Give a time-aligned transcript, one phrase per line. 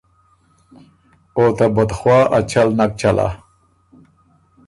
[1.37, 3.27] او ته بد خواه ا چل نک چلا“